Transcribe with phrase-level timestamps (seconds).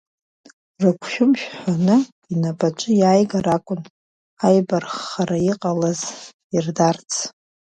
[0.81, 1.97] Рыгәшәымшә ҳәаны,
[2.31, 3.81] инапаҿы иааигар акәын,
[4.45, 6.01] аибарххара иҟалаз
[6.55, 7.11] ирдарц.